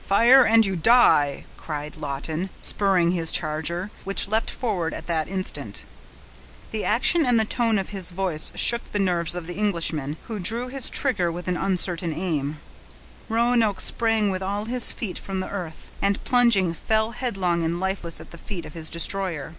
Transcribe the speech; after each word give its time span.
"Fire 0.00 0.44
and 0.44 0.66
you 0.66 0.74
die!" 0.74 1.44
cried 1.56 1.94
Lawton, 1.96 2.50
spurring 2.58 3.12
his 3.12 3.30
charger, 3.30 3.92
which 4.02 4.26
leaped 4.26 4.50
forward 4.50 4.92
at 4.92 5.06
the 5.06 5.24
instant. 5.28 5.84
The 6.72 6.84
action 6.84 7.24
and 7.24 7.38
the 7.38 7.44
tone 7.44 7.78
of 7.78 7.90
his 7.90 8.10
voice 8.10 8.50
shook 8.56 8.90
the 8.90 8.98
nerves 8.98 9.36
of 9.36 9.46
the 9.46 9.54
Englishman, 9.54 10.16
who 10.24 10.40
drew 10.40 10.66
his 10.66 10.90
trigger 10.90 11.30
with 11.30 11.46
an 11.46 11.56
uncertain 11.56 12.12
aim. 12.12 12.58
Roanoke 13.28 13.80
sprang 13.80 14.32
with 14.32 14.42
all 14.42 14.64
his 14.64 14.90
feet 14.92 15.16
from 15.16 15.38
the 15.38 15.48
earth, 15.48 15.92
and, 16.02 16.24
plunging, 16.24 16.74
fell 16.74 17.12
headlong 17.12 17.62
and 17.62 17.78
lifeless 17.78 18.20
at 18.20 18.32
the 18.32 18.36
feet 18.36 18.66
of 18.66 18.72
his 18.72 18.90
destroyer. 18.90 19.54